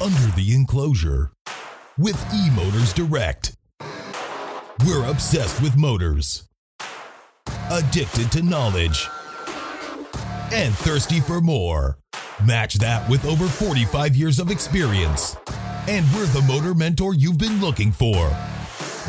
under 0.00 0.34
the 0.34 0.54
enclosure 0.54 1.30
with 1.98 2.16
eMotors 2.32 2.94
Direct. 2.94 3.54
We're 4.86 5.04
obsessed 5.04 5.60
with 5.60 5.76
motors, 5.76 6.48
addicted 7.70 8.32
to 8.32 8.42
knowledge, 8.42 9.06
and 10.52 10.74
thirsty 10.74 11.20
for 11.20 11.42
more. 11.42 11.98
Match 12.42 12.74
that 12.76 13.06
with 13.10 13.26
over 13.26 13.46
45 13.46 14.16
years 14.16 14.38
of 14.38 14.50
experience. 14.50 15.36
And 15.86 16.06
we're 16.14 16.26
the 16.26 16.44
motor 16.48 16.74
mentor 16.74 17.14
you've 17.14 17.36
been 17.36 17.60
looking 17.60 17.92
for, 17.92 18.34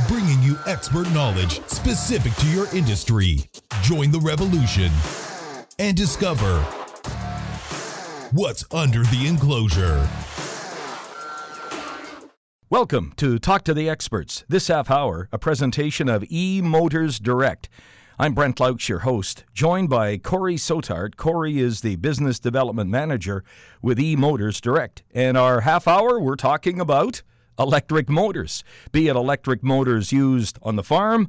bringing 0.10 0.42
you 0.44 0.58
expert 0.68 1.10
knowledge 1.12 1.62
specific 1.68 2.34
to 2.36 2.48
your 2.48 2.68
industry. 2.76 3.50
Join 3.82 4.12
the 4.12 4.20
revolution 4.20 4.92
and 5.80 5.96
discover 5.96 6.60
what's 8.32 8.66
under 8.74 9.04
the 9.04 9.26
enclosure. 9.28 10.08
Welcome 12.72 13.12
to 13.18 13.38
Talk 13.38 13.66
to 13.66 13.74
the 13.74 13.90
Experts. 13.90 14.46
This 14.48 14.70
half 14.70 14.90
hour, 14.90 15.28
a 15.34 15.38
presentation 15.38 16.08
of 16.08 16.24
E 16.30 16.62
Motors 16.62 17.20
Direct. 17.20 17.68
I'm 18.18 18.34
Brent 18.34 18.62
Laux, 18.62 18.88
your 18.88 19.00
host, 19.00 19.44
joined 19.54 19.90
by 19.90 20.18
Corey 20.18 20.56
Sotart. 20.56 21.18
Corey 21.18 21.60
is 21.60 21.82
the 21.82 21.98
Business 21.98 22.40
Development 22.40 22.90
Manager 22.90 23.44
with 23.82 24.00
E 24.00 24.16
Motors 24.16 24.62
Direct. 24.62 25.04
And 25.14 25.38
our 25.38 25.60
half 25.60 25.86
hour, 25.86 26.18
we're 26.18 26.38
talking 26.38 26.80
about 26.80 27.24
electric 27.60 28.08
motors, 28.08 28.64
be 28.94 29.10
it 29.10 29.18
electric 29.18 29.62
motors 29.62 30.14
used 30.14 30.58
on 30.64 30.78
the 30.78 30.84
farm, 30.84 31.28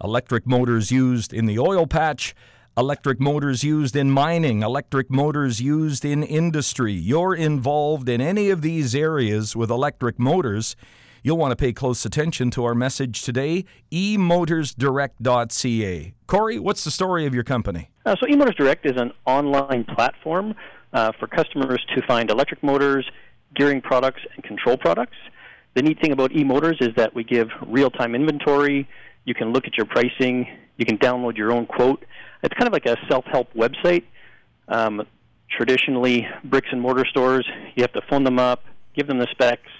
electric 0.00 0.46
motors 0.46 0.92
used 0.92 1.34
in 1.34 1.46
the 1.46 1.58
oil 1.58 1.88
patch, 1.88 2.36
electric 2.76 3.20
motors 3.20 3.62
used 3.62 3.94
in 3.94 4.10
mining, 4.10 4.62
electric 4.62 5.08
motors 5.10 5.60
used 5.60 6.04
in 6.04 6.24
industry. 6.24 6.92
You're 6.92 7.34
involved 7.34 8.08
in 8.08 8.20
any 8.20 8.50
of 8.50 8.62
these 8.62 8.96
areas 8.96 9.54
with 9.54 9.70
electric 9.70 10.18
motors. 10.18 10.74
You'll 11.22 11.36
want 11.36 11.52
to 11.52 11.56
pay 11.56 11.72
close 11.72 12.04
attention 12.04 12.50
to 12.50 12.64
our 12.64 12.74
message 12.74 13.22
today, 13.22 13.64
emotorsdirect.ca. 13.92 16.14
Corey, 16.26 16.58
what's 16.58 16.82
the 16.84 16.90
story 16.90 17.26
of 17.26 17.34
your 17.34 17.44
company? 17.44 17.90
Uh, 18.04 18.16
so, 18.20 18.26
eMotors 18.26 18.56
Direct 18.56 18.84
is 18.84 19.00
an 19.00 19.10
online 19.24 19.84
platform 19.84 20.54
uh, 20.92 21.12
for 21.18 21.26
customers 21.26 21.82
to 21.94 22.02
find 22.06 22.30
electric 22.30 22.62
motors, 22.62 23.10
gearing 23.54 23.80
products, 23.80 24.20
and 24.34 24.44
control 24.44 24.76
products. 24.76 25.16
The 25.74 25.80
neat 25.82 25.98
thing 26.00 26.12
about 26.12 26.32
eMotors 26.32 26.82
is 26.82 26.90
that 26.96 27.14
we 27.14 27.24
give 27.24 27.48
real 27.66 27.90
time 27.90 28.14
inventory. 28.14 28.86
You 29.24 29.34
can 29.34 29.52
look 29.52 29.66
at 29.66 29.76
your 29.76 29.86
pricing, 29.86 30.46
you 30.76 30.84
can 30.84 30.98
download 30.98 31.36
your 31.36 31.52
own 31.52 31.66
quote 31.66 32.04
it's 32.44 32.54
kind 32.54 32.66
of 32.66 32.72
like 32.72 32.86
a 32.86 32.96
self-help 33.08 33.54
website. 33.54 34.04
Um, 34.68 35.06
traditionally, 35.50 36.28
bricks 36.44 36.68
and 36.70 36.80
mortar 36.80 37.06
stores, 37.06 37.48
you 37.74 37.82
have 37.82 37.92
to 37.94 38.02
phone 38.08 38.22
them 38.22 38.38
up, 38.38 38.62
give 38.94 39.06
them 39.06 39.18
the 39.18 39.26
specs, 39.30 39.70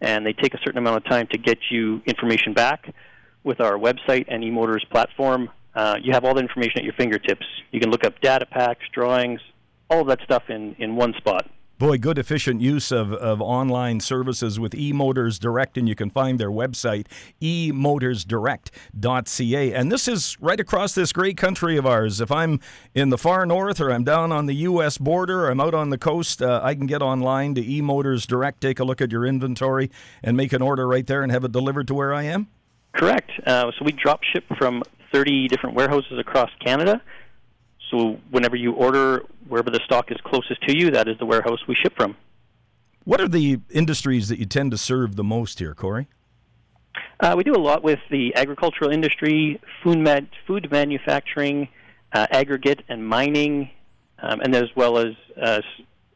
and 0.00 0.24
they 0.24 0.32
take 0.32 0.54
a 0.54 0.58
certain 0.64 0.78
amount 0.78 0.96
of 0.96 1.04
time 1.04 1.26
to 1.32 1.38
get 1.38 1.58
you 1.70 2.00
information 2.06 2.54
back. 2.54 2.92
With 3.44 3.60
our 3.60 3.74
website 3.74 4.24
and 4.28 4.42
eMotors 4.42 4.88
platform, 4.90 5.50
uh, 5.74 5.98
you 6.02 6.14
have 6.14 6.24
all 6.24 6.32
the 6.32 6.40
information 6.40 6.78
at 6.78 6.84
your 6.84 6.94
fingertips. 6.94 7.44
You 7.72 7.80
can 7.80 7.90
look 7.90 8.04
up 8.04 8.18
data 8.22 8.46
packs, 8.46 8.80
drawings, 8.94 9.40
all 9.90 10.00
of 10.00 10.06
that 10.06 10.20
stuff 10.24 10.44
in, 10.48 10.74
in 10.78 10.96
one 10.96 11.12
spot. 11.18 11.50
Boy, 11.76 11.98
good 11.98 12.18
efficient 12.18 12.60
use 12.60 12.92
of, 12.92 13.12
of 13.12 13.42
online 13.42 13.98
services 13.98 14.60
with 14.60 14.74
eMotors 14.74 15.40
Direct, 15.40 15.76
and 15.76 15.88
you 15.88 15.96
can 15.96 16.08
find 16.08 16.38
their 16.38 16.52
website, 16.52 17.08
emotorsdirect.ca. 17.42 19.72
And 19.72 19.90
this 19.90 20.06
is 20.06 20.36
right 20.40 20.60
across 20.60 20.94
this 20.94 21.12
great 21.12 21.36
country 21.36 21.76
of 21.76 21.84
ours. 21.84 22.20
If 22.20 22.30
I'm 22.30 22.60
in 22.94 23.08
the 23.08 23.18
far 23.18 23.44
north 23.44 23.80
or 23.80 23.90
I'm 23.90 24.04
down 24.04 24.30
on 24.30 24.46
the 24.46 24.54
U.S. 24.54 24.98
border 24.98 25.46
or 25.46 25.50
I'm 25.50 25.60
out 25.60 25.74
on 25.74 25.90
the 25.90 25.98
coast, 25.98 26.40
uh, 26.40 26.60
I 26.62 26.76
can 26.76 26.86
get 26.86 27.02
online 27.02 27.56
to 27.56 27.62
eMotors 27.62 28.24
Direct, 28.24 28.60
take 28.60 28.78
a 28.78 28.84
look 28.84 29.00
at 29.00 29.10
your 29.10 29.26
inventory, 29.26 29.90
and 30.22 30.36
make 30.36 30.52
an 30.52 30.62
order 30.62 30.86
right 30.86 31.08
there 31.08 31.24
and 31.24 31.32
have 31.32 31.42
it 31.42 31.50
delivered 31.50 31.88
to 31.88 31.94
where 31.94 32.14
I 32.14 32.22
am? 32.22 32.46
Correct. 32.92 33.32
Uh, 33.44 33.72
so 33.76 33.84
we 33.84 33.90
drop 33.90 34.22
ship 34.22 34.44
from 34.56 34.84
30 35.12 35.48
different 35.48 35.74
warehouses 35.74 36.20
across 36.20 36.50
Canada. 36.64 37.02
So 37.90 38.18
whenever 38.30 38.56
you 38.56 38.72
order 38.72 39.24
wherever 39.48 39.70
the 39.70 39.80
stock 39.84 40.10
is 40.10 40.18
closest 40.24 40.62
to 40.62 40.76
you, 40.76 40.90
that 40.90 41.08
is 41.08 41.18
the 41.18 41.26
warehouse 41.26 41.60
we 41.68 41.74
ship 41.74 41.94
from. 41.96 42.16
What 43.04 43.20
are 43.20 43.28
the 43.28 43.60
industries 43.70 44.28
that 44.28 44.38
you 44.38 44.46
tend 44.46 44.70
to 44.70 44.78
serve 44.78 45.16
the 45.16 45.24
most 45.24 45.58
here, 45.58 45.74
Corey? 45.74 46.08
Uh, 47.20 47.34
we 47.36 47.44
do 47.44 47.54
a 47.54 47.60
lot 47.60 47.82
with 47.82 47.98
the 48.10 48.34
agricultural 48.34 48.90
industry, 48.90 49.60
food, 49.82 49.98
med- 49.98 50.28
food 50.46 50.70
manufacturing, 50.70 51.68
uh, 52.12 52.26
aggregate 52.30 52.82
and 52.88 53.06
mining, 53.06 53.70
um, 54.20 54.40
and 54.40 54.54
as 54.54 54.68
well 54.74 54.98
as 54.98 55.14
uh, 55.40 55.60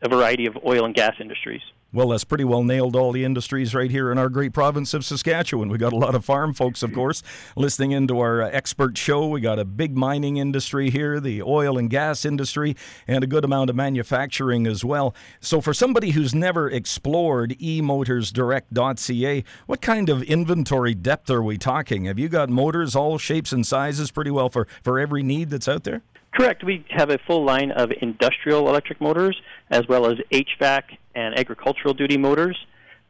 a 0.02 0.08
variety 0.08 0.46
of 0.46 0.56
oil 0.64 0.84
and 0.84 0.94
gas 0.94 1.14
industries. 1.20 1.62
Well, 1.90 2.08
that's 2.08 2.24
pretty 2.24 2.44
well 2.44 2.64
nailed 2.64 2.94
all 2.94 3.12
the 3.12 3.24
industries 3.24 3.74
right 3.74 3.90
here 3.90 4.12
in 4.12 4.18
our 4.18 4.28
great 4.28 4.52
province 4.52 4.92
of 4.92 5.06
Saskatchewan. 5.06 5.70
We 5.70 5.78
got 5.78 5.94
a 5.94 5.96
lot 5.96 6.14
of 6.14 6.22
farm 6.22 6.52
folks, 6.52 6.82
of 6.82 6.92
course, 6.92 7.22
listening 7.56 7.92
into 7.92 8.20
our 8.20 8.42
uh, 8.42 8.50
expert 8.50 8.98
show. 8.98 9.26
We 9.26 9.40
got 9.40 9.58
a 9.58 9.64
big 9.64 9.96
mining 9.96 10.36
industry 10.36 10.90
here, 10.90 11.18
the 11.18 11.40
oil 11.42 11.78
and 11.78 11.88
gas 11.88 12.26
industry, 12.26 12.76
and 13.06 13.24
a 13.24 13.26
good 13.26 13.42
amount 13.42 13.70
of 13.70 13.76
manufacturing 13.76 14.66
as 14.66 14.84
well. 14.84 15.14
So, 15.40 15.62
for 15.62 15.72
somebody 15.72 16.10
who's 16.10 16.34
never 16.34 16.68
explored 16.68 17.56
emotorsdirect.ca, 17.58 19.44
what 19.64 19.80
kind 19.80 20.10
of 20.10 20.22
inventory 20.24 20.94
depth 20.94 21.30
are 21.30 21.42
we 21.42 21.56
talking? 21.56 22.04
Have 22.04 22.18
you 22.18 22.28
got 22.28 22.50
motors, 22.50 22.94
all 22.94 23.16
shapes 23.16 23.50
and 23.50 23.66
sizes, 23.66 24.10
pretty 24.10 24.30
well 24.30 24.50
for, 24.50 24.68
for 24.82 24.98
every 24.98 25.22
need 25.22 25.48
that's 25.48 25.68
out 25.68 25.84
there? 25.84 26.02
Correct. 26.34 26.62
We 26.62 26.84
have 26.90 27.10
a 27.10 27.18
full 27.26 27.44
line 27.44 27.70
of 27.70 27.90
industrial 28.00 28.68
electric 28.68 29.00
motors 29.00 29.40
as 29.70 29.88
well 29.88 30.06
as 30.06 30.18
HVAC 30.30 30.82
and 31.14 31.38
agricultural 31.38 31.94
duty 31.94 32.16
motors. 32.16 32.56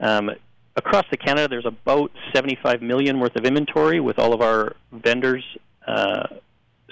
Um, 0.00 0.30
across 0.76 1.04
the 1.10 1.16
Canada, 1.16 1.48
there's 1.48 1.66
about 1.66 2.12
75 2.32 2.80
million 2.80 3.18
worth 3.18 3.36
of 3.36 3.44
inventory 3.44 4.00
with 4.00 4.18
all 4.18 4.32
of 4.32 4.40
our 4.40 4.76
vendors 4.92 5.44
uh, 5.86 6.26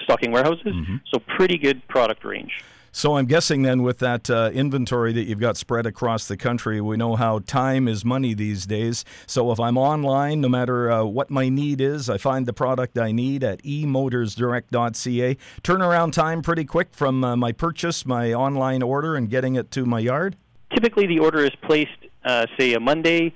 stocking 0.03 0.31
warehouses. 0.31 0.65
Mm-hmm. 0.67 0.97
So 1.11 1.19
pretty 1.19 1.57
good 1.57 1.87
product 1.87 2.23
range. 2.23 2.63
So 2.97 3.15
I'm 3.15 3.27
guessing 3.27 3.61
then 3.61 3.83
with 3.83 3.99
that 3.99 4.27
uh, 4.27 4.49
inventory 4.51 5.13
that 5.13 5.25
you've 5.25 5.39
got 5.39 5.55
spread 5.55 5.85
across 5.85 6.27
the 6.27 6.35
country, 6.35 6.81
we 6.81 6.97
know 6.97 7.15
how 7.15 7.37
time 7.37 7.87
is 7.87 8.03
money 8.03 8.33
these 8.33 8.65
days. 8.65 9.05
So 9.27 9.51
if 9.51 9.59
I'm 9.59 9.77
online, 9.77 10.41
no 10.41 10.49
matter 10.49 10.89
uh, 10.89 11.03
what 11.03 11.29
my 11.29 11.47
need 11.47 11.79
is, 11.79 12.09
I 12.09 12.17
find 12.17 12.47
the 12.47 12.53
product 12.53 12.97
I 12.97 13.11
need 13.11 13.43
at 13.43 13.61
emotorsdirect.ca. 13.61 15.37
Turnaround 15.61 16.11
time 16.11 16.41
pretty 16.41 16.65
quick 16.65 16.87
from 16.91 17.23
uh, 17.23 17.35
my 17.35 17.51
purchase, 17.51 18.03
my 18.03 18.33
online 18.33 18.81
order, 18.81 19.15
and 19.15 19.29
getting 19.29 19.53
it 19.53 19.69
to 19.73 19.85
my 19.85 19.99
yard. 19.99 20.35
Typically, 20.73 21.05
the 21.05 21.19
order 21.19 21.45
is 21.45 21.53
placed, 21.61 21.99
uh, 22.25 22.47
say, 22.57 22.73
a 22.73 22.79
Monday. 22.79 23.31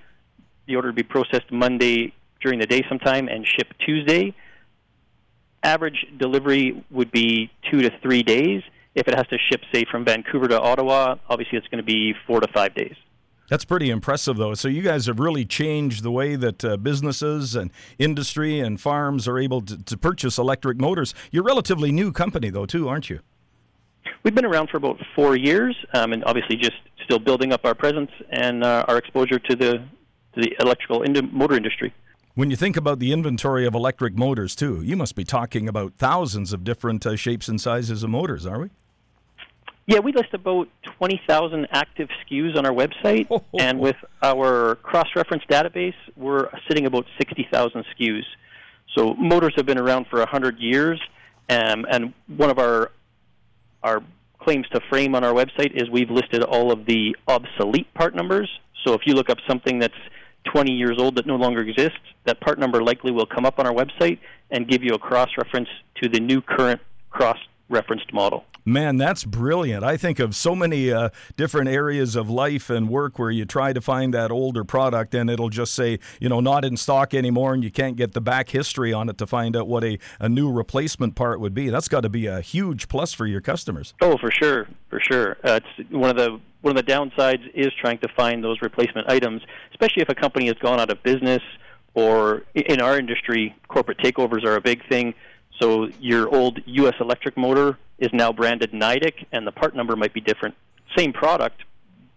The 0.65 0.75
order 0.75 0.87
would 0.87 0.95
be 0.95 1.03
processed 1.03 1.51
Monday 1.51 2.15
during 2.41 2.57
the 2.57 2.65
day 2.65 2.83
sometime 2.89 3.27
and 3.27 3.45
shipped 3.45 3.79
Tuesday. 3.85 4.33
Average 5.61 6.07
delivery 6.17 6.83
would 6.89 7.11
be 7.11 7.51
two 7.69 7.83
to 7.83 7.91
three 8.01 8.23
days 8.23 8.63
if 8.95 9.07
it 9.07 9.15
has 9.15 9.27
to 9.27 9.37
ship, 9.51 9.61
say, 9.73 9.85
from 9.89 10.05
Vancouver 10.05 10.47
to 10.47 10.59
Ottawa, 10.59 11.15
obviously 11.29 11.57
it's 11.57 11.67
going 11.67 11.77
to 11.77 11.83
be 11.83 12.13
four 12.27 12.39
to 12.41 12.47
five 12.53 12.75
days. 12.75 12.95
That's 13.49 13.65
pretty 13.65 13.89
impressive, 13.89 14.37
though. 14.37 14.53
So 14.53 14.69
you 14.69 14.81
guys 14.81 15.07
have 15.07 15.19
really 15.19 15.43
changed 15.43 16.03
the 16.03 16.11
way 16.11 16.37
that 16.37 16.63
uh, 16.63 16.77
businesses 16.77 17.53
and 17.53 17.69
industry 17.99 18.61
and 18.61 18.79
farms 18.79 19.27
are 19.27 19.37
able 19.37 19.61
to, 19.63 19.77
to, 19.77 19.97
purchase 19.97 20.37
electric 20.37 20.79
motors. 20.79 21.13
You're 21.31 21.43
a 21.43 21.47
relatively 21.47 21.91
new 21.91 22.13
company, 22.13 22.49
though, 22.49 22.65
too, 22.65 22.87
aren't 22.87 23.09
you? 23.09 23.19
We've 24.23 24.33
been 24.33 24.45
around 24.45 24.69
for 24.69 24.77
about 24.77 24.97
four 25.15 25.35
years, 25.35 25.75
um, 25.93 26.13
and 26.13 26.23
obviously 26.23 26.55
just 26.55 26.77
still 27.03 27.19
building 27.19 27.51
up 27.51 27.65
our 27.65 27.75
presence 27.75 28.11
and 28.29 28.63
uh, 28.63 28.85
our 28.87 28.97
exposure 28.97 29.39
to 29.39 29.55
the 29.55 29.83
to 30.33 30.41
the 30.41 30.55
electrical 30.61 31.01
ind- 31.01 31.33
motor 31.33 31.57
industry. 31.57 31.93
When 32.33 32.49
you 32.49 32.55
think 32.55 32.77
about 32.77 32.99
the 32.99 33.11
inventory 33.11 33.65
of 33.65 33.75
electric 33.75 34.17
motors, 34.17 34.55
too, 34.55 34.81
you 34.81 34.95
must 34.95 35.15
be 35.15 35.25
talking 35.25 35.67
about 35.67 35.95
thousands 35.97 36.53
of 36.53 36.63
different 36.63 37.05
uh, 37.05 37.17
shapes 37.17 37.49
and 37.49 37.59
sizes 37.59 38.03
of 38.03 38.09
motors, 38.09 38.45
are 38.45 38.57
we? 38.57 38.69
Yeah, 39.85 39.99
we 39.99 40.13
list 40.13 40.33
about 40.33 40.69
20,000 40.97 41.67
active 41.71 42.07
SKUs 42.23 42.55
on 42.57 42.65
our 42.65 42.71
website, 42.71 43.27
oh, 43.29 43.43
oh, 43.53 43.59
and 43.59 43.81
with 43.81 43.97
our 44.21 44.75
cross-reference 44.75 45.43
database, 45.49 45.95
we're 46.15 46.49
sitting 46.69 46.85
about 46.85 47.05
60,000 47.17 47.83
SKUs. 47.99 48.23
So 48.95 49.13
motors 49.15 49.53
have 49.57 49.65
been 49.65 49.77
around 49.77 50.07
for 50.09 50.19
100 50.19 50.57
years, 50.57 51.01
um, 51.49 51.85
and 51.91 52.13
one 52.27 52.49
of 52.49 52.59
our 52.59 52.91
our 53.83 54.03
claims 54.39 54.67
to 54.69 54.79
fame 54.91 55.15
on 55.15 55.23
our 55.23 55.33
website 55.33 55.71
is 55.73 55.89
we've 55.89 56.11
listed 56.11 56.43
all 56.43 56.71
of 56.71 56.85
the 56.85 57.15
obsolete 57.27 57.91
part 57.95 58.15
numbers. 58.15 58.47
So 58.85 58.93
if 58.93 59.01
you 59.05 59.15
look 59.15 59.29
up 59.29 59.39
something 59.47 59.79
that's 59.79 59.93
20 60.45 60.71
years 60.71 60.97
old 60.97 61.15
that 61.15 61.25
no 61.25 61.35
longer 61.35 61.61
exists, 61.61 61.99
that 62.25 62.39
part 62.41 62.59
number 62.59 62.83
likely 62.83 63.11
will 63.11 63.25
come 63.25 63.45
up 63.45 63.59
on 63.59 63.67
our 63.67 63.73
website 63.73 64.19
and 64.49 64.67
give 64.67 64.83
you 64.83 64.93
a 64.93 64.99
cross 64.99 65.29
reference 65.37 65.69
to 66.01 66.09
the 66.09 66.19
new 66.19 66.41
current 66.41 66.81
cross 67.09 67.37
referenced 67.71 68.13
model. 68.13 68.45
Man, 68.63 68.97
that's 68.97 69.23
brilliant. 69.23 69.83
I 69.83 69.97
think 69.97 70.19
of 70.19 70.35
so 70.35 70.55
many 70.55 70.91
uh, 70.91 71.09
different 71.35 71.69
areas 71.69 72.15
of 72.15 72.29
life 72.29 72.69
and 72.69 72.89
work 72.89 73.17
where 73.17 73.31
you 73.31 73.43
try 73.45 73.73
to 73.73 73.81
find 73.81 74.13
that 74.13 74.29
older 74.29 74.63
product 74.63 75.15
and 75.15 75.29
it'll 75.29 75.49
just 75.49 75.73
say, 75.73 75.97
you 76.19 76.29
know, 76.29 76.41
not 76.41 76.63
in 76.63 76.77
stock 76.77 77.15
anymore 77.15 77.55
and 77.55 77.63
you 77.63 77.71
can't 77.71 77.95
get 77.95 78.11
the 78.11 78.21
back 78.21 78.49
history 78.49 78.93
on 78.93 79.09
it 79.09 79.17
to 79.17 79.25
find 79.25 79.55
out 79.55 79.67
what 79.67 79.83
a, 79.83 79.97
a 80.19 80.29
new 80.29 80.51
replacement 80.51 81.15
part 81.15 81.39
would 81.39 81.55
be. 81.55 81.69
That's 81.69 81.87
got 81.87 82.01
to 82.01 82.09
be 82.09 82.27
a 82.27 82.41
huge 82.41 82.87
plus 82.87 83.13
for 83.13 83.25
your 83.25 83.41
customers. 83.41 83.95
Oh, 84.01 84.17
for 84.17 84.29
sure, 84.29 84.67
for 84.89 84.99
sure. 84.99 85.37
Uh, 85.43 85.59
it's 85.77 85.91
one 85.91 86.11
of 86.11 86.17
the 86.17 86.39
one 86.61 86.77
of 86.77 86.85
the 86.85 86.91
downsides 86.91 87.41
is 87.55 87.71
trying 87.81 87.97
to 87.97 88.07
find 88.15 88.43
those 88.43 88.61
replacement 88.61 89.09
items, 89.09 89.41
especially 89.71 90.03
if 90.03 90.09
a 90.09 90.13
company 90.13 90.45
has 90.45 90.55
gone 90.61 90.79
out 90.79 90.91
of 90.91 91.01
business 91.01 91.41
or 91.93 92.43
in 92.53 92.79
our 92.79 92.97
industry, 92.97 93.55
corporate 93.67 93.97
takeovers 93.97 94.45
are 94.45 94.55
a 94.55 94.61
big 94.61 94.87
thing 94.87 95.13
so 95.61 95.89
your 95.99 96.33
old 96.33 96.59
U.S. 96.65 96.95
electric 96.99 97.37
motor 97.37 97.77
is 97.99 98.09
now 98.13 98.31
branded 98.31 98.71
Nidec, 98.71 99.25
and 99.31 99.45
the 99.45 99.51
part 99.51 99.75
number 99.75 99.95
might 99.95 100.13
be 100.13 100.21
different. 100.21 100.55
Same 100.97 101.13
product, 101.13 101.61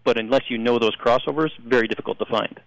but 0.03 0.17
unless 0.17 0.49
you 0.49 0.57
know 0.57 0.79
those 0.79 0.95
crossovers, 0.95 1.51
very 1.63 1.87
difficult 1.87 2.17
to 2.19 2.25
find. 2.25 2.59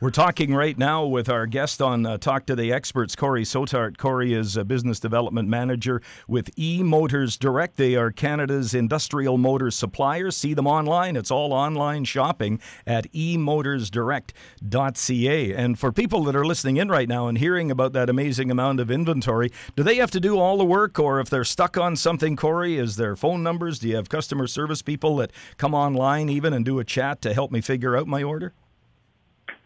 We're 0.00 0.10
talking 0.10 0.52
right 0.52 0.76
now 0.76 1.06
with 1.06 1.28
our 1.28 1.46
guest 1.46 1.80
on 1.80 2.04
uh, 2.04 2.18
Talk 2.18 2.46
to 2.46 2.56
the 2.56 2.72
Experts, 2.72 3.14
Corey 3.14 3.44
Sotart. 3.44 3.96
Corey 3.96 4.34
is 4.34 4.56
a 4.56 4.64
business 4.64 4.98
development 4.98 5.48
manager 5.48 6.02
with 6.26 6.50
E 6.58 6.82
Motors 6.82 7.36
Direct. 7.36 7.76
They 7.76 7.94
are 7.94 8.10
Canada's 8.10 8.74
industrial 8.74 9.38
motor 9.38 9.70
supplier. 9.70 10.32
See 10.32 10.52
them 10.52 10.66
online. 10.66 11.14
It's 11.14 11.30
all 11.30 11.52
online 11.52 12.04
shopping 12.04 12.58
at 12.88 13.08
emotorsdirect.ca. 13.12 15.54
And 15.54 15.78
for 15.78 15.92
people 15.92 16.24
that 16.24 16.34
are 16.34 16.44
listening 16.44 16.78
in 16.78 16.88
right 16.88 17.08
now 17.08 17.28
and 17.28 17.38
hearing 17.38 17.70
about 17.70 17.92
that 17.92 18.10
amazing 18.10 18.50
amount 18.50 18.80
of 18.80 18.90
inventory, 18.90 19.52
do 19.76 19.84
they 19.84 19.94
have 19.96 20.10
to 20.10 20.18
do 20.18 20.40
all 20.40 20.58
the 20.58 20.64
work, 20.64 20.98
or 20.98 21.20
if 21.20 21.30
they're 21.30 21.44
stuck 21.44 21.78
on 21.78 21.94
something, 21.94 22.34
Corey, 22.34 22.78
is 22.78 22.96
there 22.96 23.14
phone 23.14 23.44
numbers? 23.44 23.78
Do 23.78 23.86
you 23.88 23.94
have 23.94 24.08
customer 24.08 24.48
service 24.48 24.82
people 24.82 25.14
that 25.18 25.30
come 25.56 25.72
online 25.72 26.28
even 26.28 26.52
and 26.52 26.64
do 26.64 26.80
a 26.80 26.84
chat 26.84 27.22
to 27.22 27.32
help 27.32 27.52
me 27.52 27.60
figure 27.60 27.96
out 27.96 28.08
my 28.08 28.24
order? 28.24 28.54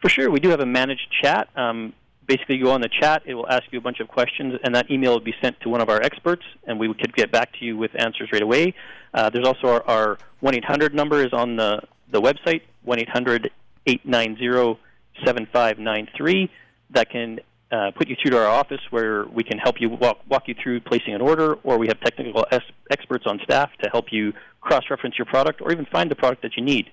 For 0.01 0.09
sure, 0.09 0.31
we 0.31 0.41
do 0.41 0.51
have 0.51 0.61
a 0.61 0.67
managed 0.67 1.09
chat. 1.23 1.49
Um, 1.57 1.93
basically, 2.27 2.57
you 2.57 2.65
go 2.65 2.71
on 2.71 2.81
the 2.81 2.89
chat, 3.01 3.23
it 3.27 3.35
will 3.35 3.49
ask 3.49 3.65
you 3.73 3.79
a 3.79 3.83
bunch 3.83 4.01
of 4.01 4.09
questions, 4.09 4.55
and 4.63 4.75
that 4.75 4.91
email 4.91 5.13
will 5.13 5.21
be 5.21 5.35
sent 5.43 5.59
to 5.63 5.69
one 5.69 5.81
of 5.81 5.89
our 5.89 6.01
experts, 6.01 6.45
and 6.67 6.79
we 6.79 6.93
could 6.95 7.15
get 7.15 7.33
back 7.33 7.53
to 7.59 7.65
you 7.65 7.77
with 7.77 7.91
answers 7.99 8.29
right 8.33 8.43
away. 8.43 8.75
Uh, 9.13 9.29
there's 9.31 9.47
also 9.47 9.83
our, 9.87 10.19
1 10.41 10.55
800 10.55 10.95
number 10.95 11.25
is 11.25 11.33
on 11.33 11.57
the, 11.57 11.81
the 12.13 12.21
website, 12.21 12.63
1 12.85 13.01
800 13.01 13.51
890 13.87 14.79
7593. 15.25 16.51
That 16.91 17.11
can 17.11 17.41
uh, 17.73 17.91
put 17.97 18.09
you 18.09 18.17
through 18.21 18.31
to 18.31 18.39
our 18.39 18.47
office 18.47 18.81
where 18.91 19.27
we 19.27 19.43
can 19.43 19.59
help 19.59 19.77
you 19.81 19.91
walk, 19.91 20.19
walk 20.29 20.45
you 20.47 20.55
through 20.63 20.81
placing 20.81 21.15
an 21.15 21.21
order, 21.21 21.55
or 21.65 21.77
we 21.77 21.89
have 21.89 22.01
technical 22.01 22.47
es- 22.53 22.63
experts 22.91 23.25
on 23.27 23.41
staff 23.43 23.71
to 23.83 23.91
help 23.91 24.07
you 24.13 24.33
cross 24.61 24.85
reference 24.91 25.19
your 25.19 25.27
product 25.27 25.61
or 25.61 25.73
even 25.73 25.87
find 25.87 26.11
the 26.11 26.15
product 26.15 26.43
that 26.43 26.57
you 26.57 26.63
need. 26.63 26.91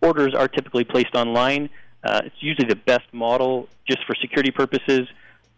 Orders 0.00 0.34
are 0.34 0.48
typically 0.48 0.84
placed 0.84 1.14
online. 1.14 1.68
Uh, 2.02 2.22
it's 2.24 2.36
usually 2.40 2.68
the 2.68 2.76
best 2.76 3.12
model 3.12 3.68
just 3.88 4.04
for 4.06 4.14
security 4.14 4.50
purposes. 4.50 5.08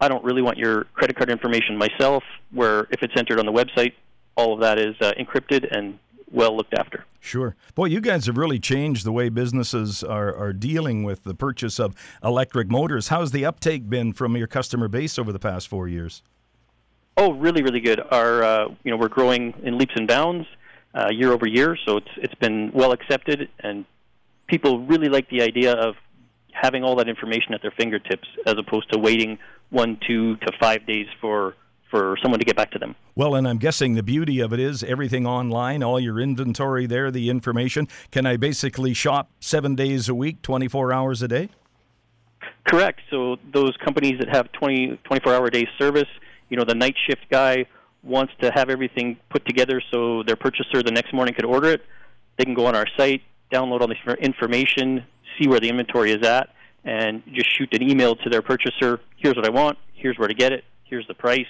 I 0.01 0.07
don't 0.07 0.23
really 0.23 0.41
want 0.41 0.57
your 0.57 0.85
credit 0.85 1.15
card 1.15 1.29
information 1.29 1.77
myself, 1.77 2.23
where 2.51 2.87
if 2.91 3.03
it's 3.03 3.13
entered 3.15 3.39
on 3.39 3.45
the 3.45 3.53
website, 3.53 3.93
all 4.35 4.53
of 4.53 4.59
that 4.61 4.77
is 4.77 4.95
uh, 4.99 5.13
encrypted 5.17 5.67
and 5.71 5.97
well 6.31 6.57
looked 6.57 6.73
after. 6.73 7.05
Sure. 7.19 7.55
Boy, 7.75 7.85
you 7.85 8.01
guys 8.01 8.25
have 8.25 8.37
really 8.37 8.59
changed 8.59 9.05
the 9.05 9.11
way 9.11 9.29
businesses 9.29 10.03
are, 10.03 10.35
are 10.35 10.51
dealing 10.51 11.03
with 11.03 11.23
the 11.23 11.33
purchase 11.33 11.79
of 11.79 11.95
electric 12.23 12.69
motors. 12.69 13.07
How's 13.07 13.31
the 13.31 13.45
uptake 13.45 13.89
been 13.89 14.11
from 14.11 14.35
your 14.35 14.47
customer 14.47 14.87
base 14.87 15.17
over 15.17 15.31
the 15.31 15.39
past 15.39 15.67
four 15.67 15.87
years? 15.87 16.23
Oh, 17.15 17.33
really, 17.33 17.61
really 17.61 17.79
good. 17.79 18.01
Our, 18.11 18.43
uh, 18.43 18.67
you 18.83 18.91
know, 18.91 18.97
we're 18.97 19.07
growing 19.07 19.53
in 19.63 19.77
leaps 19.77 19.93
and 19.95 20.07
bounds 20.07 20.47
uh, 20.95 21.09
year 21.11 21.31
over 21.31 21.47
year, 21.47 21.77
so 21.85 21.97
it's 21.97 22.09
it's 22.17 22.35
been 22.35 22.71
well 22.73 22.91
accepted, 22.91 23.49
and 23.59 23.85
people 24.47 24.79
really 24.85 25.09
like 25.09 25.29
the 25.29 25.41
idea 25.41 25.73
of 25.73 25.95
having 26.53 26.83
all 26.83 26.95
that 26.95 27.09
information 27.09 27.53
at 27.53 27.61
their 27.61 27.71
fingertips 27.71 28.27
as 28.45 28.55
opposed 28.57 28.91
to 28.91 28.99
waiting 28.99 29.37
one, 29.69 29.99
two 30.07 30.37
to 30.37 30.51
five 30.59 30.85
days 30.85 31.07
for 31.19 31.55
for 31.89 32.17
someone 32.23 32.39
to 32.39 32.45
get 32.45 32.55
back 32.55 32.71
to 32.71 32.79
them. 32.79 32.95
Well, 33.13 33.35
and 33.35 33.47
I'm 33.47 33.59
guessing 33.59 33.93
the 33.93 34.01
beauty 34.01 34.39
of 34.39 34.51
it 34.51 34.59
is 34.59 34.83
everything 34.83 35.27
online, 35.27 35.83
all 35.83 35.99
your 35.99 36.19
inventory 36.19 36.87
there, 36.87 37.11
the 37.11 37.29
information. 37.29 37.87
Can 38.09 38.25
I 38.25 38.35
basically 38.35 38.95
shop 38.95 39.29
seven 39.39 39.75
days 39.75 40.09
a 40.09 40.15
week, 40.15 40.41
24 40.41 40.91
hours 40.91 41.21
a 41.21 41.27
day? 41.27 41.49
Correct. 42.65 43.01
So 43.11 43.37
those 43.53 43.77
companies 43.85 44.17
that 44.19 44.29
have 44.29 44.51
20, 44.53 45.01
24 45.03 45.33
hour 45.35 45.49
day 45.51 45.67
service, 45.77 46.07
you 46.49 46.57
know, 46.57 46.63
the 46.63 46.73
night 46.73 46.95
shift 47.07 47.29
guy 47.29 47.67
wants 48.01 48.33
to 48.41 48.51
have 48.51 48.71
everything 48.71 49.17
put 49.29 49.45
together 49.45 49.79
so 49.91 50.23
their 50.23 50.35
purchaser 50.35 50.81
the 50.81 50.91
next 50.91 51.13
morning 51.13 51.35
could 51.35 51.45
order 51.45 51.69
it. 51.69 51.81
They 52.37 52.45
can 52.45 52.55
go 52.55 52.65
on 52.65 52.75
our 52.75 52.87
site, 52.97 53.21
download 53.51 53.81
all 53.81 53.87
this 53.87 53.97
information, 54.19 55.05
see 55.39 55.47
where 55.47 55.59
the 55.59 55.69
inventory 55.69 56.11
is 56.11 56.25
at, 56.25 56.49
and 56.83 57.23
just 57.33 57.55
shoot 57.57 57.73
an 57.73 57.81
email 57.89 58.15
to 58.15 58.29
their 58.29 58.41
purchaser. 58.41 58.99
Here's 59.17 59.35
what 59.35 59.45
I 59.45 59.49
want. 59.49 59.77
Here's 59.93 60.17
where 60.17 60.27
to 60.27 60.33
get 60.33 60.51
it. 60.51 60.63
Here's 60.83 61.07
the 61.07 61.13
price. 61.13 61.47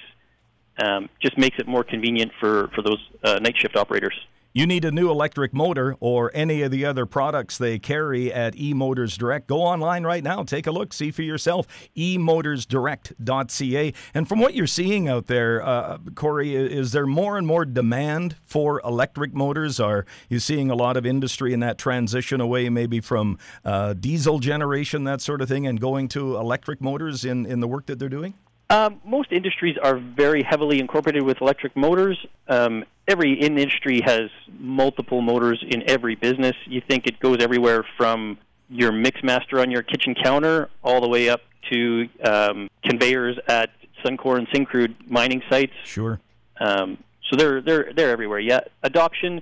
Um, 0.77 1.09
just 1.21 1.37
makes 1.37 1.57
it 1.59 1.67
more 1.67 1.83
convenient 1.83 2.31
for 2.39 2.69
for 2.75 2.81
those 2.81 2.99
uh, 3.23 3.39
night 3.39 3.55
shift 3.57 3.75
operators. 3.75 4.15
You 4.55 4.67
need 4.67 4.85
a 4.85 4.91
new 4.91 5.09
electric 5.09 5.51
motor 5.51 5.97
or 5.99 6.29
any 6.35 6.61
of 6.61 6.69
the 6.69 6.85
other 6.85 7.07
products 7.07 7.57
they 7.57 7.79
carry 7.79 8.31
at 8.31 8.53
eMotors 8.53 9.17
Direct. 9.17 9.47
Go 9.47 9.61
online 9.61 10.03
right 10.03 10.23
now. 10.23 10.43
Take 10.43 10.67
a 10.67 10.71
look. 10.71 10.93
See 10.93 11.09
for 11.09 11.23
yourself. 11.23 11.65
eMotorsDirect.ca. 11.97 13.93
And 14.13 14.29
from 14.29 14.39
what 14.39 14.53
you're 14.53 14.67
seeing 14.67 15.07
out 15.07 15.25
there, 15.25 15.65
uh, 15.65 15.97
Corey, 16.13 16.55
is 16.55 16.91
there 16.91 17.07
more 17.07 17.39
and 17.39 17.47
more 17.47 17.65
demand 17.65 18.35
for 18.45 18.79
electric 18.85 19.33
motors? 19.33 19.79
Are 19.79 20.05
you 20.29 20.37
seeing 20.37 20.69
a 20.69 20.75
lot 20.75 20.97
of 20.97 21.05
industry 21.07 21.51
in 21.51 21.59
that 21.61 21.79
transition 21.79 22.39
away 22.39 22.69
maybe 22.69 22.99
from 22.99 23.39
uh, 23.65 23.93
diesel 23.93 24.37
generation, 24.37 25.03
that 25.05 25.21
sort 25.21 25.41
of 25.41 25.49
thing, 25.49 25.65
and 25.65 25.81
going 25.81 26.07
to 26.09 26.35
electric 26.35 26.79
motors 26.79 27.25
in, 27.25 27.47
in 27.47 27.59
the 27.59 27.67
work 27.67 27.87
that 27.87 27.97
they're 27.97 28.07
doing? 28.07 28.35
Um, 28.73 28.99
most 29.05 29.31
industries 29.31 29.77
are 29.83 29.99
very 29.99 30.41
heavily 30.41 30.79
incorporated 30.79 31.21
with 31.21 31.41
electric 31.41 31.75
motors. 31.75 32.17
Um, 32.47 32.85
every 33.07 33.39
industry 33.39 34.01
has 34.03 34.31
multiple 34.57 35.21
motors 35.21 35.63
in 35.69 35.87
every 35.87 36.15
business. 36.15 36.55
You 36.65 36.81
think 36.81 37.05
it 37.05 37.19
goes 37.19 37.37
everywhere 37.39 37.85
from 37.97 38.39
your 38.69 38.91
mixmaster 38.91 39.61
on 39.61 39.69
your 39.69 39.83
kitchen 39.83 40.15
counter 40.15 40.71
all 40.83 41.01
the 41.01 41.07
way 41.07 41.29
up 41.29 41.41
to 41.71 42.09
um, 42.23 42.67
conveyors 42.83 43.37
at 43.47 43.69
Suncor 44.03 44.39
and 44.39 44.47
Syncrude 44.47 44.95
mining 45.07 45.43
sites. 45.51 45.73
Sure. 45.83 46.19
Um, 46.59 46.97
so 47.29 47.35
they're 47.37 47.61
they're 47.61 47.93
they're 47.95 48.09
everywhere. 48.09 48.39
Yeah, 48.39 48.61
adoption. 48.81 49.41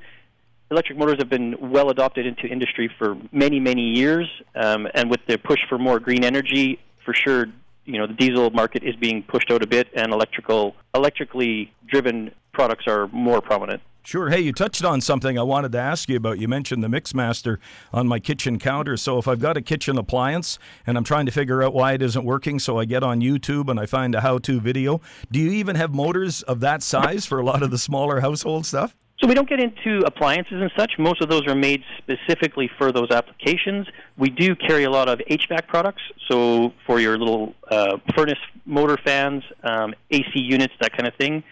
Electric 0.72 0.98
motors 0.98 1.18
have 1.20 1.30
been 1.30 1.56
well 1.72 1.90
adopted 1.90 2.26
into 2.26 2.48
industry 2.48 2.92
for 2.98 3.16
many 3.32 3.62
many 3.62 3.96
years, 3.96 4.28
um, 4.56 4.90
and 4.94 5.10
with 5.10 5.22
the 5.26 5.38
push 5.38 5.60
for 5.70 5.78
more 5.78 6.02
green 6.02 6.26
energy, 6.26 6.80
for 7.06 7.14
sure 7.14 7.46
you 7.86 7.98
know 7.98 8.08
the 8.08 8.14
diesel 8.14 8.50
market 8.52 8.84
is 8.84 8.96
being 8.96 9.24
pushed 9.24 9.52
out 9.52 9.64
a 9.64 9.68
bit, 9.68 9.88
and 9.94 10.14
electrical 10.14 10.76
electrically 10.94 11.74
driven 11.88 12.32
products 12.54 12.86
are 12.88 13.08
more 13.08 13.42
prominent. 13.42 13.82
Sure. 14.04 14.32
Hey, 14.32 14.40
you 14.40 14.52
touched 14.52 14.84
on 14.84 15.00
something 15.00 15.38
I 15.38 15.44
wanted 15.44 15.72
to 15.74 15.78
ask 15.78 16.10
you 16.10 16.18
about. 16.18 16.40
You 16.40 16.48
mentioned 16.48 16.84
the 16.84 16.88
Mixmaster 16.88 17.60
on 17.94 18.08
my 18.08 18.20
kitchen 18.20 18.58
counter. 18.58 18.98
So 18.98 19.20
if 19.20 19.28
I've 19.28 19.40
got 19.40 19.58
a 19.58 19.62
kitchen 19.62 19.96
appliance 19.96 20.58
and 20.88 20.98
I'm 20.98 21.04
trying 21.04 21.28
to 21.28 21.32
figure 21.32 21.62
out 21.62 21.76
why 21.76 21.94
it 21.94 22.02
isn't 22.02 22.26
working, 22.26 22.58
so 22.58 22.80
I 22.80 22.86
get 22.86 23.04
on 23.04 23.22
YouTube 23.22 23.70
and 23.70 23.80
I 23.80 23.86
find 23.86 24.16
a 24.16 24.22
how-to 24.22 24.60
video. 24.60 25.02
Do 25.32 25.40
you 25.40 25.52
even 25.52 25.76
have 25.76 25.94
motors 25.94 26.42
of 26.44 26.62
that 26.62 26.82
size 26.82 27.28
for 27.28 27.38
a 27.38 27.46
lot 27.46 27.62
of 27.62 27.70
the 27.70 27.78
smaller 27.78 28.22
household 28.22 28.66
stuff? 28.66 28.96
So 29.22 29.28
we 29.28 29.36
don't 29.36 29.48
get 29.48 29.60
into 29.60 30.00
appliances 30.04 30.60
and 30.62 30.72
such. 30.76 30.94
Most 30.98 31.22
of 31.22 31.30
those 31.30 31.46
are 31.46 31.54
made 31.54 31.84
specifically 32.00 32.70
for 32.80 32.92
those 32.92 33.12
applications. 33.12 33.86
We 34.18 34.32
do 34.32 34.56
carry 34.56 34.86
a 34.86 34.90
lot 34.90 35.10
of 35.10 35.20
HVAC 35.20 35.68
products, 35.68 36.02
so 36.28 36.74
for 36.88 37.00
your 37.00 37.20
little 37.20 37.54
uh, 37.70 37.98
furnace 38.16 38.40
motor 38.66 38.98
fans, 39.06 39.44
um, 39.64 39.94
AC 40.10 40.32
units, 40.34 40.74
that 40.82 40.98
kind 40.98 41.08
of 41.08 41.14
thing. 41.20 41.44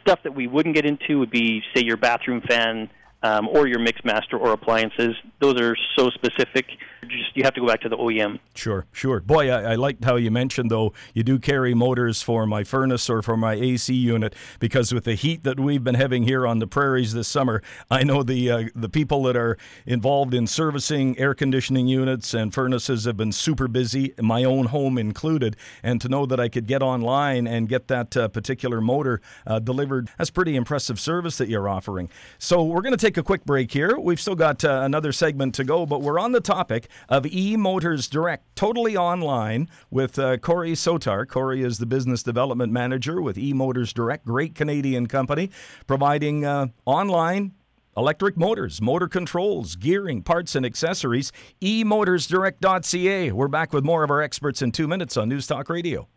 Stuff 0.00 0.20
that 0.22 0.32
we 0.32 0.46
wouldn't 0.46 0.76
get 0.76 0.86
into 0.86 1.18
would 1.18 1.30
be, 1.30 1.62
say, 1.74 1.82
your 1.82 1.96
bathroom 1.96 2.40
fan 2.48 2.88
um, 3.24 3.48
or 3.48 3.66
your 3.66 3.80
Mixmaster 3.80 4.38
or 4.38 4.52
appliances. 4.52 5.16
Those 5.40 5.60
are 5.60 5.76
so 5.98 6.08
specific. 6.10 6.66
Just 7.08 7.36
you 7.36 7.42
have 7.42 7.54
to 7.54 7.60
go 7.60 7.66
back 7.66 7.80
to 7.80 7.88
the 7.88 7.96
OEM. 7.96 8.38
Sure, 8.54 8.86
sure. 8.92 9.20
Boy, 9.20 9.50
I, 9.50 9.72
I 9.72 9.74
liked 9.74 10.04
how 10.04 10.14
you 10.14 10.30
mentioned 10.30 10.70
though 10.70 10.92
you 11.14 11.24
do 11.24 11.38
carry 11.38 11.74
motors 11.74 12.22
for 12.22 12.46
my 12.46 12.62
furnace 12.62 13.10
or 13.10 13.22
for 13.22 13.36
my 13.36 13.54
AC 13.54 13.92
unit 13.92 14.34
because 14.60 14.94
with 14.94 15.04
the 15.04 15.14
heat 15.14 15.42
that 15.42 15.58
we've 15.58 15.82
been 15.82 15.96
having 15.96 16.22
here 16.22 16.46
on 16.46 16.60
the 16.60 16.66
prairies 16.68 17.12
this 17.12 17.26
summer, 17.26 17.60
I 17.90 18.04
know 18.04 18.22
the 18.22 18.50
uh, 18.50 18.64
the 18.76 18.88
people 18.88 19.24
that 19.24 19.36
are 19.36 19.58
involved 19.84 20.32
in 20.32 20.46
servicing 20.46 21.18
air 21.18 21.34
conditioning 21.34 21.88
units 21.88 22.34
and 22.34 22.54
furnaces 22.54 23.04
have 23.04 23.16
been 23.16 23.32
super 23.32 23.66
busy, 23.66 24.14
my 24.20 24.44
own 24.44 24.66
home 24.66 24.96
included. 24.96 25.56
And 25.82 26.00
to 26.02 26.08
know 26.08 26.24
that 26.26 26.38
I 26.38 26.48
could 26.48 26.66
get 26.66 26.82
online 26.82 27.48
and 27.48 27.68
get 27.68 27.88
that 27.88 28.16
uh, 28.16 28.28
particular 28.28 28.80
motor 28.80 29.20
uh, 29.44 29.58
delivered, 29.58 30.08
that's 30.18 30.30
pretty 30.30 30.54
impressive 30.54 31.00
service 31.00 31.36
that 31.38 31.48
you're 31.48 31.68
offering. 31.68 32.10
So 32.38 32.62
we're 32.62 32.82
going 32.82 32.96
to 32.96 33.06
take 33.06 33.16
a 33.16 33.22
quick 33.24 33.44
break 33.44 33.72
here. 33.72 33.98
We've 33.98 34.20
still 34.20 34.36
got 34.36 34.64
uh, 34.64 34.82
another 34.84 35.10
segment 35.10 35.56
to 35.56 35.64
go, 35.64 35.84
but 35.84 36.00
we're 36.00 36.20
on 36.20 36.30
the 36.30 36.40
topic 36.40 36.88
of 37.08 37.26
E 37.26 37.56
Motors 37.56 38.08
Direct, 38.08 38.44
totally 38.56 38.96
online 38.96 39.68
with 39.90 40.18
uh, 40.18 40.36
Corey 40.38 40.72
Sotar. 40.72 41.26
Corey 41.26 41.62
is 41.62 41.78
the 41.78 41.86
business 41.86 42.22
development 42.22 42.72
manager 42.72 43.20
with 43.20 43.38
E 43.38 43.52
Motors 43.52 43.92
Direct, 43.92 44.24
great 44.24 44.54
Canadian 44.54 45.06
company, 45.06 45.50
providing 45.86 46.44
uh, 46.44 46.66
online 46.86 47.52
electric 47.96 48.36
motors, 48.36 48.80
motor 48.80 49.08
controls, 49.08 49.76
gearing, 49.76 50.22
parts, 50.22 50.54
and 50.54 50.64
accessories. 50.64 51.32
eMotorsDirect.ca. 51.60 53.32
We're 53.32 53.48
back 53.48 53.72
with 53.72 53.84
more 53.84 54.02
of 54.02 54.10
our 54.10 54.22
experts 54.22 54.62
in 54.62 54.72
two 54.72 54.88
minutes 54.88 55.16
on 55.16 55.28
News 55.28 55.46
Talk 55.46 55.68
Radio. 55.68 56.08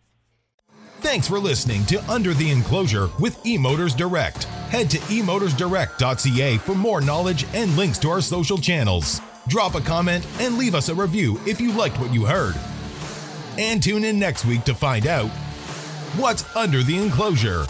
Thanks 1.00 1.28
for 1.28 1.38
listening 1.38 1.86
to 1.86 2.04
Under 2.10 2.34
the 2.34 2.50
Enclosure 2.50 3.10
with 3.20 3.38
eMotors 3.44 3.96
Direct. 3.96 4.46
Head 4.70 4.90
to 4.90 4.98
eMotorsDirect.ca 4.98 6.58
for 6.58 6.74
more 6.74 7.02
knowledge 7.02 7.46
and 7.54 7.76
links 7.78 8.00
to 8.00 8.10
our 8.10 8.22
social 8.22 8.58
channels. 8.58 9.22
Drop 9.48 9.76
a 9.76 9.82
comment 9.82 10.26
and 10.40 10.58
leave 10.58 10.74
us 10.74 10.90
a 10.90 10.96
review 10.96 11.40
if 11.46 11.62
you 11.62 11.72
liked 11.72 12.00
what 12.00 12.14
you 12.14 12.26
heard. 12.26 12.56
And 13.58 13.82
tune 13.82 14.04
in 14.04 14.18
next 14.18 14.46
week 14.46 14.64
to 14.64 14.74
find 14.74 15.06
out 15.06 15.30
what's 16.18 16.56
under 16.56 16.82
the 16.82 16.98
enclosure. 16.98 17.66